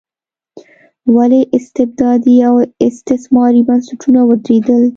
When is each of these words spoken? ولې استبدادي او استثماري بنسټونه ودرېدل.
ولې 1.15 1.41
استبدادي 1.57 2.35
او 2.47 2.55
استثماري 2.87 3.61
بنسټونه 3.67 4.19
ودرېدل. 4.29 4.83